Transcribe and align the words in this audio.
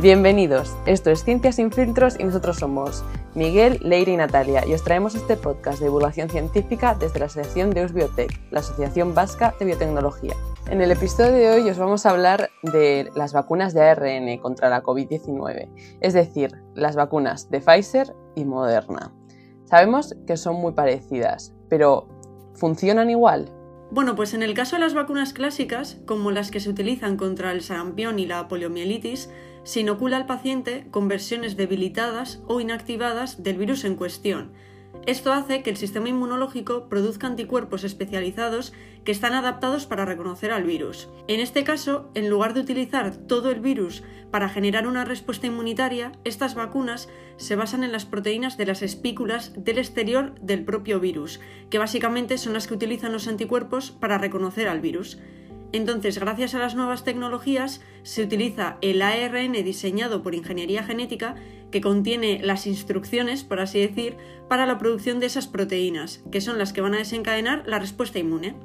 Bienvenidos, 0.00 0.76
esto 0.86 1.10
es 1.10 1.24
Ciencias 1.24 1.56
sin 1.56 1.72
filtros 1.72 2.20
y 2.20 2.22
nosotros 2.22 2.58
somos 2.58 3.02
Miguel, 3.34 3.80
Leire 3.82 4.12
y 4.12 4.16
Natalia 4.16 4.64
y 4.64 4.72
os 4.72 4.84
traemos 4.84 5.16
este 5.16 5.36
podcast 5.36 5.80
de 5.80 5.86
divulgación 5.86 6.30
científica 6.30 6.94
desde 6.94 7.18
la 7.18 7.26
Asociación 7.26 7.70
de 7.70 7.84
Biotech, 7.88 8.30
la 8.52 8.60
Asociación 8.60 9.12
Vasca 9.12 9.56
de 9.58 9.64
Biotecnología. 9.64 10.36
En 10.70 10.80
el 10.80 10.92
episodio 10.92 11.32
de 11.32 11.50
hoy 11.50 11.68
os 11.68 11.78
vamos 11.78 12.06
a 12.06 12.10
hablar 12.10 12.48
de 12.62 13.10
las 13.16 13.32
vacunas 13.32 13.74
de 13.74 13.80
ARN 13.80 14.38
contra 14.38 14.68
la 14.68 14.84
COVID-19, 14.84 15.68
es 16.00 16.12
decir, 16.12 16.52
las 16.76 16.94
vacunas 16.94 17.50
de 17.50 17.60
Pfizer 17.60 18.14
y 18.36 18.44
Moderna. 18.44 19.12
Sabemos 19.64 20.14
que 20.28 20.36
son 20.36 20.60
muy 20.60 20.74
parecidas, 20.74 21.56
pero 21.68 22.06
¿funcionan 22.54 23.10
igual? 23.10 23.50
Bueno, 23.90 24.14
pues 24.14 24.32
en 24.34 24.42
el 24.42 24.54
caso 24.54 24.76
de 24.76 24.80
las 24.80 24.94
vacunas 24.94 25.32
clásicas, 25.32 25.98
como 26.06 26.30
las 26.30 26.52
que 26.52 26.60
se 26.60 26.68
utilizan 26.70 27.16
contra 27.16 27.50
el 27.50 27.62
sarampión 27.62 28.18
y 28.18 28.26
la 28.26 28.46
poliomielitis, 28.46 29.30
se 29.68 29.80
inocula 29.80 30.16
al 30.16 30.24
paciente 30.24 30.86
con 30.90 31.08
versiones 31.08 31.58
debilitadas 31.58 32.40
o 32.46 32.58
inactivadas 32.58 33.42
del 33.42 33.58
virus 33.58 33.84
en 33.84 33.96
cuestión. 33.96 34.50
Esto 35.04 35.30
hace 35.30 35.62
que 35.62 35.68
el 35.68 35.76
sistema 35.76 36.08
inmunológico 36.08 36.88
produzca 36.88 37.26
anticuerpos 37.26 37.84
especializados 37.84 38.72
que 39.04 39.12
están 39.12 39.34
adaptados 39.34 39.84
para 39.84 40.06
reconocer 40.06 40.52
al 40.52 40.64
virus. 40.64 41.10
En 41.28 41.40
este 41.40 41.64
caso, 41.64 42.10
en 42.14 42.30
lugar 42.30 42.54
de 42.54 42.60
utilizar 42.60 43.14
todo 43.14 43.50
el 43.50 43.60
virus 43.60 44.02
para 44.30 44.48
generar 44.48 44.86
una 44.86 45.04
respuesta 45.04 45.48
inmunitaria, 45.48 46.12
estas 46.24 46.54
vacunas 46.54 47.10
se 47.36 47.54
basan 47.54 47.84
en 47.84 47.92
las 47.92 48.06
proteínas 48.06 48.56
de 48.56 48.64
las 48.64 48.80
espículas 48.80 49.52
del 49.54 49.76
exterior 49.76 50.34
del 50.40 50.64
propio 50.64 50.98
virus, 50.98 51.40
que 51.68 51.76
básicamente 51.76 52.38
son 52.38 52.54
las 52.54 52.66
que 52.66 52.74
utilizan 52.74 53.12
los 53.12 53.28
anticuerpos 53.28 53.90
para 53.90 54.16
reconocer 54.16 54.66
al 54.66 54.80
virus. 54.80 55.18
Entonces, 55.72 56.18
gracias 56.18 56.54
a 56.54 56.58
las 56.58 56.74
nuevas 56.74 57.04
tecnologías, 57.04 57.82
se 58.02 58.22
utiliza 58.22 58.78
el 58.80 59.02
ARN 59.02 59.52
diseñado 59.52 60.22
por 60.22 60.34
ingeniería 60.34 60.82
genética 60.82 61.36
que 61.70 61.80
contiene 61.82 62.40
las 62.42 62.66
instrucciones, 62.66 63.44
por 63.44 63.60
así 63.60 63.80
decir, 63.80 64.16
para 64.48 64.64
la 64.64 64.78
producción 64.78 65.20
de 65.20 65.26
esas 65.26 65.46
proteínas, 65.46 66.22
que 66.30 66.40
son 66.40 66.58
las 66.58 66.72
que 66.72 66.80
van 66.80 66.94
a 66.94 66.98
desencadenar 66.98 67.64
la 67.66 67.78
respuesta 67.78 68.18
inmune. 68.18 68.56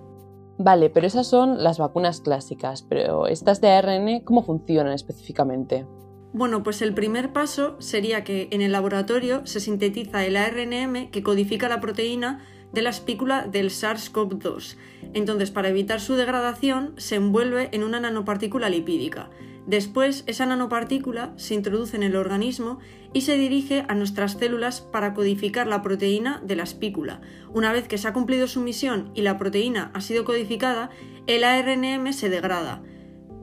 Vale, 0.57 0.89
pero 0.89 1.07
esas 1.07 1.27
son 1.27 1.61
las 1.61 1.77
vacunas 1.79 2.21
clásicas, 2.21 2.83
pero 2.83 3.27
estas 3.27 3.59
de 3.59 3.71
ARN, 3.71 4.21
¿cómo 4.21 4.43
funcionan 4.43 4.93
específicamente? 4.93 5.85
Bueno, 6.31 6.63
pues 6.63 6.81
el 6.81 6.93
primer 6.93 7.33
paso 7.33 7.75
sería 7.79 8.23
que 8.23 8.47
en 8.51 8.61
el 8.61 8.71
laboratorio 8.71 9.45
se 9.45 9.59
sintetiza 9.59 10.25
el 10.25 10.37
ARNM 10.37 11.11
que 11.11 11.21
codifica 11.21 11.69
la 11.69 11.79
proteína 11.79 12.43
de 12.71 12.81
la 12.81 12.89
espícula 12.89 13.45
del 13.45 13.69
SARS-CoV-2. 13.69 14.77
Entonces, 15.13 15.51
para 15.51 15.69
evitar 15.69 15.99
su 15.99 16.15
degradación, 16.15 16.93
se 16.97 17.15
envuelve 17.15 17.69
en 17.71 17.83
una 17.83 17.99
nanopartícula 17.99 18.69
lipídica. 18.69 19.29
Después, 19.65 20.23
esa 20.27 20.45
nanopartícula 20.45 21.33
se 21.37 21.53
introduce 21.53 21.95
en 21.95 22.03
el 22.03 22.17
organismo 22.17 22.79
y 23.13 23.21
se 23.21 23.37
dirige 23.37 23.85
a 23.87 23.95
nuestras 23.95 24.33
células 24.33 24.81
para 24.81 25.13
codificar 25.13 25.67
la 25.67 25.81
proteína 25.81 26.41
de 26.43 26.57
la 26.57 26.63
espícula. 26.63 27.21
Una 27.53 27.71
vez 27.71 27.87
que 27.87 27.97
se 27.97 28.07
ha 28.07 28.13
cumplido 28.13 28.47
su 28.47 28.59
misión 28.59 29.11
y 29.15 29.21
la 29.21 29.37
proteína 29.37 29.91
ha 29.93 30.01
sido 30.01 30.25
codificada, 30.25 30.89
el 31.27 31.45
ARNM 31.45 32.11
se 32.11 32.29
degrada. 32.29 32.83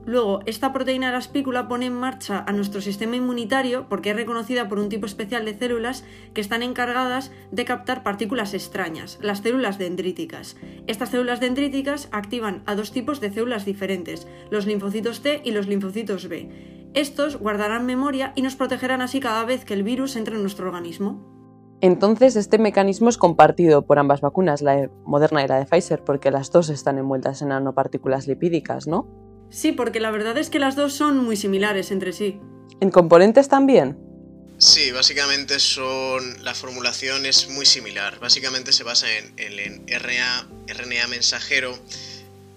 Luego, 0.06 0.40
esta 0.46 0.72
proteína 0.72 1.08
de 1.08 1.12
la 1.12 1.18
espícula 1.18 1.68
pone 1.68 1.86
en 1.86 1.92
marcha 1.92 2.42
a 2.46 2.52
nuestro 2.52 2.80
sistema 2.80 3.16
inmunitario 3.16 3.86
porque 3.88 4.10
es 4.10 4.16
reconocida 4.16 4.68
por 4.68 4.78
un 4.78 4.88
tipo 4.88 5.06
especial 5.06 5.44
de 5.44 5.56
células 5.56 6.04
que 6.32 6.40
están 6.40 6.62
encargadas 6.62 7.30
de 7.52 7.64
captar 7.64 8.02
partículas 8.02 8.54
extrañas, 8.54 9.18
las 9.20 9.40
células 9.40 9.78
dendríticas. 9.78 10.56
Estas 10.86 11.10
células 11.10 11.40
dendríticas 11.40 12.08
activan 12.12 12.62
a 12.66 12.74
dos 12.74 12.92
tipos 12.92 13.20
de 13.20 13.30
células 13.30 13.64
diferentes, 13.64 14.26
los 14.50 14.66
linfocitos 14.66 15.20
T 15.20 15.42
y 15.44 15.50
los 15.50 15.68
linfocitos 15.68 16.28
B. 16.28 16.88
Estos 16.94 17.36
guardarán 17.36 17.86
memoria 17.86 18.32
y 18.34 18.42
nos 18.42 18.56
protegerán 18.56 19.02
así 19.02 19.20
cada 19.20 19.44
vez 19.44 19.64
que 19.64 19.74
el 19.74 19.82
virus 19.82 20.16
entre 20.16 20.34
en 20.34 20.42
nuestro 20.42 20.66
organismo. 20.66 21.38
Entonces, 21.82 22.36
este 22.36 22.58
mecanismo 22.58 23.08
es 23.08 23.16
compartido 23.16 23.86
por 23.86 23.98
ambas 23.98 24.20
vacunas, 24.20 24.60
la 24.60 24.76
de 24.76 24.90
Moderna 25.04 25.44
y 25.44 25.48
la 25.48 25.58
de 25.58 25.66
Pfizer, 25.66 26.04
porque 26.04 26.30
las 26.30 26.50
dos 26.50 26.68
están 26.68 26.98
envueltas 26.98 27.40
en 27.40 27.48
nanopartículas 27.48 28.26
lipídicas, 28.26 28.86
¿no? 28.86 29.29
Sí, 29.50 29.72
porque 29.72 30.00
la 30.00 30.10
verdad 30.10 30.38
es 30.38 30.48
que 30.48 30.58
las 30.58 30.76
dos 30.76 30.94
son 30.94 31.18
muy 31.18 31.36
similares 31.36 31.90
entre 31.90 32.12
sí. 32.12 32.38
¿En 32.80 32.90
componentes 32.90 33.48
también? 33.48 33.98
Sí, 34.58 34.90
básicamente 34.92 35.58
son. 35.58 36.44
La 36.44 36.54
formulación 36.54 37.26
es 37.26 37.48
muy 37.48 37.66
similar. 37.66 38.20
Básicamente 38.20 38.72
se 38.72 38.84
basa 38.84 39.06
en 39.10 39.32
el 39.38 39.80
RNA, 39.88 41.06
mensajero, 41.08 41.78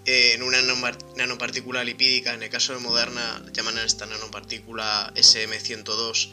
en 0.06 0.44
una 0.44 0.60
nanopartícula 1.16 1.84
lipídica. 1.84 2.34
En 2.34 2.44
el 2.44 2.50
caso 2.50 2.74
de 2.74 2.80
Moderna, 2.80 3.42
llaman 3.54 3.78
a 3.78 3.86
esta 3.86 4.06
nanopartícula 4.06 5.14
SM102. 5.16 6.30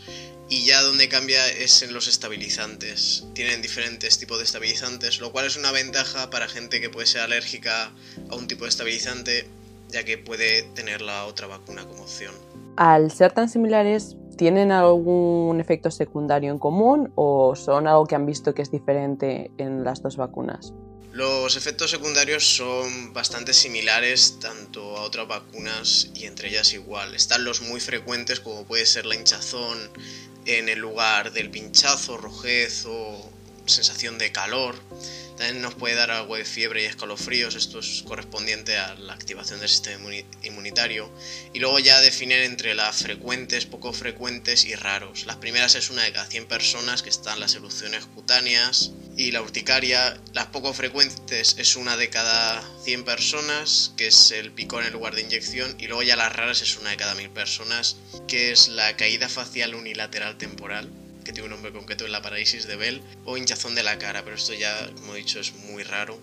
Y 0.48 0.64
ya 0.64 0.82
donde 0.82 1.08
cambia 1.08 1.48
es 1.48 1.82
en 1.82 1.94
los 1.94 2.08
estabilizantes. 2.08 3.24
Tienen 3.34 3.62
diferentes 3.62 4.18
tipos 4.18 4.38
de 4.38 4.44
estabilizantes, 4.44 5.20
lo 5.20 5.30
cual 5.30 5.46
es 5.46 5.56
una 5.56 5.70
ventaja 5.70 6.30
para 6.30 6.48
gente 6.48 6.80
que 6.80 6.90
puede 6.90 7.06
ser 7.06 7.20
alérgica 7.20 7.92
a 8.28 8.34
un 8.34 8.48
tipo 8.48 8.64
de 8.64 8.70
estabilizante 8.70 9.48
ya 9.90 10.04
que 10.04 10.18
puede 10.18 10.62
tener 10.74 11.00
la 11.00 11.26
otra 11.26 11.46
vacuna 11.46 11.86
como 11.86 12.02
opción. 12.02 12.34
Al 12.76 13.10
ser 13.10 13.32
tan 13.32 13.48
similares, 13.48 14.16
¿tienen 14.36 14.72
algún 14.72 15.60
efecto 15.60 15.90
secundario 15.90 16.50
en 16.50 16.58
común 16.58 17.12
o 17.14 17.54
son 17.56 17.86
algo 17.86 18.06
que 18.06 18.14
han 18.14 18.26
visto 18.26 18.54
que 18.54 18.62
es 18.62 18.70
diferente 18.70 19.50
en 19.58 19.84
las 19.84 20.02
dos 20.02 20.16
vacunas? 20.16 20.72
Los 21.12 21.56
efectos 21.56 21.90
secundarios 21.90 22.44
son 22.44 23.12
bastante 23.12 23.52
similares 23.52 24.38
tanto 24.38 24.96
a 24.96 25.02
otras 25.02 25.26
vacunas 25.26 26.08
y 26.14 26.24
entre 26.26 26.50
ellas 26.50 26.72
igual. 26.72 27.14
Están 27.16 27.44
los 27.44 27.62
muy 27.62 27.80
frecuentes 27.80 28.38
como 28.38 28.64
puede 28.64 28.86
ser 28.86 29.06
la 29.06 29.16
hinchazón 29.16 29.90
en 30.46 30.68
el 30.68 30.78
lugar 30.78 31.32
del 31.32 31.50
pinchazo, 31.50 32.16
rojez 32.16 32.86
o 32.86 33.28
sensación 33.66 34.18
de 34.18 34.30
calor. 34.30 34.76
También 35.40 35.62
nos 35.62 35.74
puede 35.74 35.94
dar 35.94 36.10
algo 36.10 36.36
de 36.36 36.44
fiebre 36.44 36.82
y 36.82 36.84
escalofríos, 36.84 37.54
esto 37.54 37.78
es 37.78 38.02
correspondiente 38.06 38.76
a 38.76 38.94
la 38.96 39.14
activación 39.14 39.58
del 39.58 39.70
sistema 39.70 40.14
inmunitario. 40.42 41.10
Y 41.54 41.60
luego 41.60 41.78
ya 41.78 41.98
definir 42.02 42.40
entre 42.40 42.74
las 42.74 42.96
frecuentes, 43.04 43.64
poco 43.64 43.94
frecuentes 43.94 44.66
y 44.66 44.74
raros. 44.74 45.24
Las 45.24 45.36
primeras 45.36 45.76
es 45.76 45.88
una 45.88 46.02
de 46.02 46.12
cada 46.12 46.26
100 46.26 46.44
personas 46.44 47.02
que 47.02 47.08
están 47.08 47.40
las 47.40 47.54
erupciones 47.54 48.04
cutáneas 48.04 48.90
y 49.16 49.30
la 49.30 49.40
urticaria. 49.40 50.20
Las 50.34 50.48
poco 50.48 50.74
frecuentes 50.74 51.56
es 51.56 51.74
una 51.74 51.96
de 51.96 52.10
cada 52.10 52.62
100 52.84 53.04
personas, 53.04 53.94
que 53.96 54.08
es 54.08 54.32
el 54.32 54.52
picor 54.52 54.82
en 54.82 54.88
el 54.88 54.92
lugar 54.92 55.14
de 55.14 55.22
inyección. 55.22 55.74
Y 55.80 55.86
luego 55.86 56.02
ya 56.02 56.16
las 56.16 56.36
raras 56.36 56.60
es 56.60 56.76
una 56.76 56.90
de 56.90 56.98
cada 56.98 57.14
1000 57.14 57.30
personas, 57.30 57.96
que 58.28 58.52
es 58.52 58.68
la 58.68 58.94
caída 58.98 59.30
facial 59.30 59.74
unilateral 59.74 60.36
temporal 60.36 60.99
que 61.30 61.34
tiene 61.34 61.46
un 61.46 61.54
nombre 61.54 61.72
concreto 61.72 62.04
en 62.04 62.10
la 62.10 62.22
parálisis 62.22 62.66
de 62.66 62.74
Bell, 62.74 63.02
o 63.24 63.36
hinchazón 63.36 63.76
de 63.76 63.84
la 63.84 63.98
cara, 63.98 64.24
pero 64.24 64.34
esto 64.34 64.52
ya, 64.52 64.90
como 64.96 65.14
he 65.14 65.18
dicho, 65.18 65.38
es 65.38 65.54
muy 65.54 65.84
raro. 65.84 66.18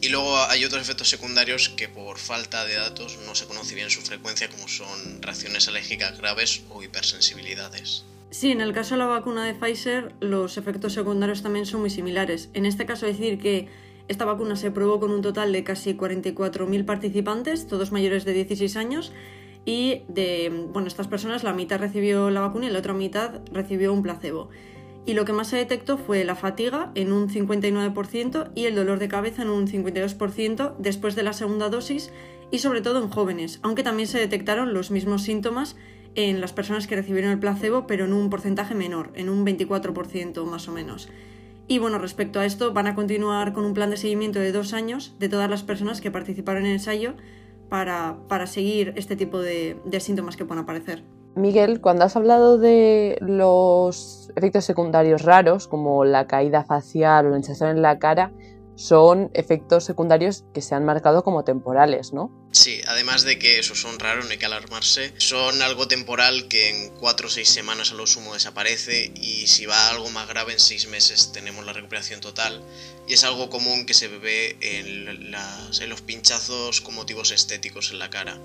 Y 0.00 0.08
luego 0.08 0.36
hay 0.48 0.64
otros 0.64 0.80
efectos 0.80 1.10
secundarios 1.10 1.68
que 1.68 1.86
por 1.86 2.18
falta 2.18 2.64
de 2.64 2.74
datos 2.74 3.18
no 3.26 3.34
se 3.34 3.44
conoce 3.46 3.74
bien 3.74 3.90
su 3.90 4.00
frecuencia, 4.00 4.48
como 4.48 4.68
son 4.68 5.20
reacciones 5.20 5.68
alérgicas 5.68 6.16
graves 6.16 6.62
o 6.70 6.82
hipersensibilidades. 6.82 8.04
Sí, 8.30 8.50
en 8.50 8.62
el 8.62 8.72
caso 8.72 8.94
de 8.94 9.00
la 9.00 9.06
vacuna 9.06 9.44
de 9.44 9.52
Pfizer, 9.52 10.14
los 10.20 10.56
efectos 10.56 10.94
secundarios 10.94 11.42
también 11.42 11.66
son 11.66 11.80
muy 11.82 11.90
similares. 11.90 12.48
En 12.54 12.64
este 12.64 12.86
caso, 12.86 13.04
decir 13.04 13.38
que 13.38 13.68
esta 14.08 14.24
vacuna 14.24 14.56
se 14.56 14.70
probó 14.70 14.98
con 14.98 15.10
un 15.10 15.20
total 15.20 15.52
de 15.52 15.62
casi 15.62 15.92
44.000 15.92 16.86
participantes, 16.86 17.66
todos 17.66 17.92
mayores 17.92 18.24
de 18.24 18.32
16 18.32 18.76
años, 18.76 19.12
y 19.64 20.02
de 20.08 20.68
bueno, 20.72 20.88
estas 20.88 21.08
personas 21.08 21.44
la 21.44 21.52
mitad 21.52 21.78
recibió 21.78 22.30
la 22.30 22.40
vacuna 22.40 22.66
y 22.66 22.70
la 22.70 22.80
otra 22.80 22.94
mitad 22.94 23.40
recibió 23.52 23.92
un 23.92 24.02
placebo. 24.02 24.50
Y 25.04 25.14
lo 25.14 25.24
que 25.24 25.32
más 25.32 25.48
se 25.48 25.56
detectó 25.56 25.98
fue 25.98 26.24
la 26.24 26.36
fatiga 26.36 26.92
en 26.94 27.12
un 27.12 27.28
59% 27.28 28.52
y 28.54 28.66
el 28.66 28.76
dolor 28.76 29.00
de 29.00 29.08
cabeza 29.08 29.42
en 29.42 29.50
un 29.50 29.66
52% 29.66 30.76
después 30.78 31.16
de 31.16 31.24
la 31.24 31.32
segunda 31.32 31.68
dosis 31.68 32.12
y 32.52 32.58
sobre 32.58 32.82
todo 32.82 33.02
en 33.02 33.08
jóvenes, 33.08 33.58
aunque 33.62 33.82
también 33.82 34.08
se 34.08 34.18
detectaron 34.18 34.74
los 34.74 34.90
mismos 34.90 35.22
síntomas 35.22 35.76
en 36.14 36.40
las 36.40 36.52
personas 36.52 36.86
que 36.86 36.94
recibieron 36.94 37.32
el 37.32 37.38
placebo, 37.38 37.86
pero 37.86 38.04
en 38.04 38.12
un 38.12 38.30
porcentaje 38.30 38.74
menor, 38.74 39.10
en 39.14 39.28
un 39.28 39.44
24% 39.44 40.44
más 40.44 40.68
o 40.68 40.72
menos. 40.72 41.08
Y 41.68 41.78
bueno, 41.78 41.98
respecto 41.98 42.38
a 42.38 42.44
esto, 42.44 42.72
van 42.72 42.86
a 42.86 42.94
continuar 42.94 43.52
con 43.52 43.64
un 43.64 43.74
plan 43.74 43.90
de 43.90 43.96
seguimiento 43.96 44.38
de 44.38 44.52
dos 44.52 44.72
años 44.72 45.14
de 45.18 45.28
todas 45.28 45.48
las 45.48 45.62
personas 45.62 46.00
que 46.00 46.10
participaron 46.10 46.64
en 46.64 46.68
el 46.68 46.72
ensayo 46.74 47.14
para, 47.72 48.46
seguir 48.46 48.92
este 48.96 49.16
tipo 49.16 49.40
de, 49.40 49.80
de 49.86 49.98
síntomas 49.98 50.36
que 50.36 50.44
pueden 50.44 50.64
aparecer. 50.64 51.04
Miguel, 51.34 51.80
cuando 51.80 52.04
has 52.04 52.14
hablado 52.16 52.58
de 52.58 53.16
los 53.22 54.30
efectos 54.36 54.66
secundarios 54.66 55.22
raros, 55.22 55.68
como 55.68 56.04
la 56.04 56.26
caída 56.26 56.64
facial 56.64 57.24
o 57.24 57.30
la 57.30 57.36
hinchazón 57.38 57.70
en 57.70 57.80
la 57.80 57.98
cara, 57.98 58.30
son 58.74 59.30
efectos 59.34 59.84
secundarios 59.84 60.44
que 60.54 60.62
se 60.62 60.74
han 60.74 60.84
marcado 60.84 61.22
como 61.22 61.44
temporales, 61.44 62.12
¿no? 62.12 62.30
Sí, 62.52 62.80
además 62.86 63.22
de 63.22 63.38
que 63.38 63.58
esos 63.58 63.80
son 63.80 63.98
raros, 63.98 64.24
no 64.24 64.30
hay 64.30 64.38
que 64.38 64.46
alarmarse, 64.46 65.12
son 65.18 65.62
algo 65.62 65.88
temporal 65.88 66.48
que 66.48 66.70
en 66.70 66.90
4 66.98 67.26
o 67.26 67.30
6 67.30 67.48
semanas 67.48 67.92
a 67.92 67.94
lo 67.94 68.06
sumo 68.06 68.34
desaparece 68.34 69.12
y 69.14 69.46
si 69.46 69.66
va 69.66 69.90
algo 69.90 70.10
más 70.10 70.28
grave 70.28 70.52
en 70.52 70.60
6 70.60 70.88
meses 70.88 71.32
tenemos 71.32 71.64
la 71.64 71.72
recuperación 71.72 72.20
total 72.20 72.62
y 73.06 73.14
es 73.14 73.24
algo 73.24 73.48
común 73.50 73.86
que 73.86 73.94
se 73.94 74.08
ve 74.08 74.56
en, 74.60 75.30
las, 75.30 75.80
en 75.80 75.88
los 75.88 76.02
pinchazos 76.02 76.80
con 76.80 76.94
motivos 76.94 77.30
estéticos 77.30 77.90
en 77.90 77.98
la 77.98 78.10
cara. 78.10 78.38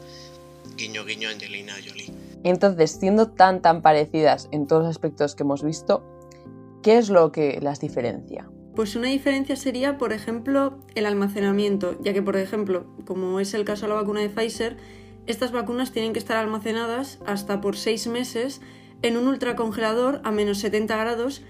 Guiño, 0.75 1.05
guiño, 1.05 1.29
Angelina 1.29 1.75
Jolie. 1.85 2.11
Entonces, 2.43 2.91
siendo 2.91 3.29
tan 3.29 3.61
tan 3.61 3.81
parecidas 3.81 4.47
en 4.51 4.67
todos 4.67 4.83
los 4.83 4.91
aspectos 4.91 5.35
que 5.35 5.43
hemos 5.43 5.63
visto, 5.63 6.03
¿qué 6.83 6.97
es 6.97 7.09
lo 7.09 7.31
que 7.31 7.59
las 7.61 7.79
diferencia? 7.79 8.49
Pues 8.77 8.95
una 8.95 9.07
diferencia 9.07 9.55
sería, 9.55 9.97
por 9.97 10.13
ejemplo, 10.13 10.77
el 10.93 11.07
almacenamiento, 11.07 11.97
ya 11.99 12.13
que, 12.13 12.21
por 12.21 12.37
ejemplo, 12.37 12.85
como 13.05 13.39
es 13.39 13.55
el 13.55 13.65
caso 13.65 13.87
de 13.87 13.89
la 13.89 13.95
vacuna 13.95 14.19
de 14.19 14.29
Pfizer, 14.29 14.77
estas 15.25 15.51
vacunas 15.51 15.91
tienen 15.91 16.13
que 16.13 16.19
estar 16.19 16.37
almacenadas 16.37 17.17
hasta 17.25 17.59
por 17.59 17.75
seis 17.75 18.05
meses 18.05 18.61
en 19.01 19.17
un 19.17 19.27
ultracongelador 19.27 20.21
a 20.23 20.29
menos 20.29 20.59
70 20.59 20.95
grados, 20.95 21.41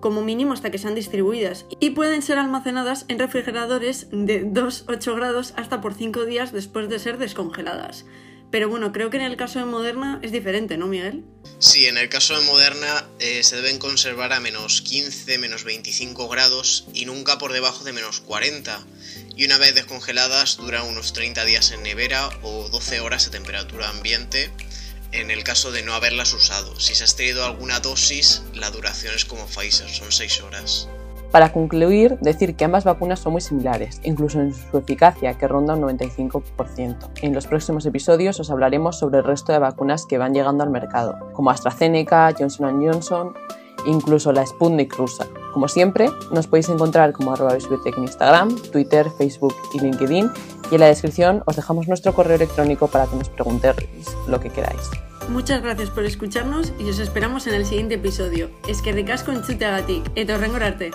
como 0.00 0.22
mínimo 0.22 0.54
hasta 0.54 0.72
que 0.72 0.78
sean 0.78 0.96
distribuidas, 0.96 1.66
y 1.78 1.90
pueden 1.90 2.20
ser 2.20 2.38
almacenadas 2.38 3.04
en 3.06 3.20
refrigeradores 3.20 4.08
de 4.10 4.44
2-8 4.44 5.14
grados 5.14 5.54
hasta 5.56 5.80
por 5.80 5.94
5 5.94 6.24
días 6.24 6.50
después 6.50 6.88
de 6.88 6.98
ser 6.98 7.16
descongeladas. 7.16 8.06
Pero 8.52 8.68
bueno, 8.68 8.92
creo 8.92 9.08
que 9.08 9.16
en 9.16 9.22
el 9.22 9.38
caso 9.38 9.58
de 9.60 9.64
Moderna 9.64 10.20
es 10.22 10.30
diferente, 10.30 10.76
¿no, 10.76 10.86
Miguel? 10.86 11.24
Sí, 11.58 11.86
en 11.86 11.96
el 11.96 12.10
caso 12.10 12.38
de 12.38 12.44
Moderna 12.44 13.08
eh, 13.18 13.42
se 13.42 13.56
deben 13.56 13.78
conservar 13.78 14.34
a 14.34 14.40
menos 14.40 14.82
15, 14.82 15.38
menos 15.38 15.64
25 15.64 16.28
grados 16.28 16.84
y 16.92 17.06
nunca 17.06 17.38
por 17.38 17.54
debajo 17.54 17.82
de 17.82 17.94
menos 17.94 18.20
40. 18.20 18.78
Y 19.36 19.46
una 19.46 19.56
vez 19.56 19.74
descongeladas 19.74 20.58
duran 20.58 20.86
unos 20.86 21.14
30 21.14 21.46
días 21.46 21.70
en 21.70 21.82
nevera 21.82 22.28
o 22.42 22.68
12 22.68 23.00
horas 23.00 23.26
a 23.26 23.30
temperatura 23.30 23.88
ambiente 23.88 24.50
en 25.12 25.30
el 25.30 25.44
caso 25.44 25.72
de 25.72 25.82
no 25.82 25.94
haberlas 25.94 26.34
usado. 26.34 26.78
Si 26.78 26.94
se 26.94 27.04
has 27.04 27.16
tenido 27.16 27.46
alguna 27.46 27.80
dosis, 27.80 28.42
la 28.54 28.70
duración 28.70 29.14
es 29.14 29.24
como 29.24 29.46
Pfizer, 29.46 29.88
son 29.88 30.12
6 30.12 30.40
horas. 30.42 30.88
Para 31.32 31.50
concluir, 31.50 32.18
decir 32.20 32.56
que 32.56 32.66
ambas 32.66 32.84
vacunas 32.84 33.18
son 33.18 33.32
muy 33.32 33.40
similares, 33.40 34.02
incluso 34.04 34.38
en 34.38 34.52
su 34.52 34.76
eficacia, 34.76 35.32
que 35.38 35.48
ronda 35.48 35.74
un 35.74 35.80
95%. 35.80 37.08
En 37.22 37.32
los 37.32 37.46
próximos 37.46 37.86
episodios 37.86 38.38
os 38.38 38.50
hablaremos 38.50 38.98
sobre 38.98 39.18
el 39.18 39.24
resto 39.24 39.50
de 39.50 39.58
vacunas 39.58 40.04
que 40.04 40.18
van 40.18 40.34
llegando 40.34 40.62
al 40.62 40.68
mercado, 40.68 41.18
como 41.32 41.50
AstraZeneca, 41.50 42.34
Johnson 42.38 42.86
Johnson, 42.86 43.32
incluso 43.86 44.30
la 44.32 44.44
Sputnik 44.44 44.94
rusa. 44.94 45.26
Como 45.54 45.68
siempre, 45.68 46.10
nos 46.32 46.46
podéis 46.46 46.68
encontrar 46.68 47.12
como 47.12 47.34
en 47.34 48.02
Instagram, 48.02 48.54
Twitter, 48.70 49.08
Facebook 49.16 49.54
y 49.72 49.80
LinkedIn, 49.80 50.30
y 50.70 50.74
en 50.74 50.80
la 50.80 50.86
descripción 50.86 51.42
os 51.46 51.56
dejamos 51.56 51.88
nuestro 51.88 52.12
correo 52.12 52.36
electrónico 52.36 52.88
para 52.88 53.06
que 53.06 53.16
nos 53.16 53.30
preguntéis 53.30 54.16
lo 54.28 54.38
que 54.38 54.50
queráis. 54.50 54.90
Muchas 55.30 55.62
gracias 55.62 55.88
por 55.88 56.04
escucharnos 56.04 56.74
y 56.78 56.90
os 56.90 56.98
esperamos 56.98 57.46
en 57.46 57.54
el 57.54 57.64
siguiente 57.64 57.94
episodio. 57.94 58.50
Es 58.68 58.82
que 58.82 58.92
ricasco 58.92 59.30
en 59.30 59.42
chute 59.42 59.64
agatik, 59.64 60.10
eta 60.14 60.34
horrengorarte. 60.34 60.90